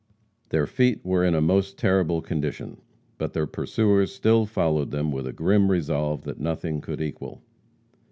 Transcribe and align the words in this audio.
Their 0.49 0.65
feet 0.65 1.05
were 1.05 1.23
in 1.23 1.35
a 1.35 1.41
most 1.41 1.77
terrible 1.77 2.23
condition. 2.23 2.81
But 3.19 3.33
their 3.33 3.45
pursuers 3.45 4.11
still 4.11 4.47
followed 4.47 4.89
them 4.89 5.11
with 5.11 5.27
a 5.27 5.31
grim 5.31 5.69
resolve 5.69 6.23
that 6.23 6.39
nothing 6.39 6.81
could 6.81 7.01
equal. 7.03 7.43